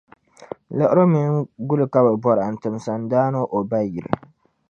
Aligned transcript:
Liɣiri 0.77 1.03
mini 1.11 1.29
guli 1.67 1.85
ka 1.93 1.99
bɛ 2.05 2.11
bɔra 2.23 2.43
n-tim 2.53 2.75
sandaani 2.85 3.39
o 3.55 3.57
ba 3.69 3.77
yili. 3.91 4.11